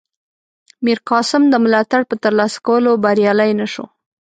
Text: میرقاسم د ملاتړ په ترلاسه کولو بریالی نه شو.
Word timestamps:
میرقاسم 0.85 1.41
د 1.49 1.53
ملاتړ 1.63 2.01
په 2.09 2.15
ترلاسه 2.23 2.57
کولو 2.67 2.91
بریالی 3.03 3.51
نه 3.59 3.67
شو. 3.73 3.85